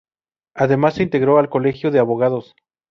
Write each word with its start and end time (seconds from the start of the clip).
Además, 0.55 0.95
se 0.95 1.03
integró 1.03 1.37
al 1.37 1.49
Colegio 1.49 1.91
de 1.91 1.99
Abogados. 1.99 2.55